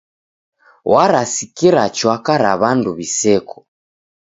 Warasikira 0.91 1.83
chwaka 1.95 2.31
ra 2.43 2.53
w'andu 2.61 2.89
w'iseko. 2.97 3.57